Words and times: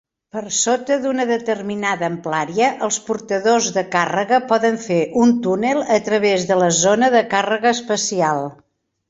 Per 0.35 0.41
sota 0.59 0.95
d'una 1.01 1.25
determinada 1.31 2.07
amplària, 2.07 2.69
els 2.87 2.97
portadors 3.09 3.67
de 3.75 3.83
càrrega 3.97 4.41
poden 4.53 4.81
fer 4.87 4.99
un 5.25 5.35
túnel 5.45 5.85
a 5.99 6.01
través 6.09 6.49
de 6.55 6.59
la 6.65 6.73
zona 6.81 7.13
de 7.19 7.23
càrrega 7.37 7.77
espacial. 7.79 8.45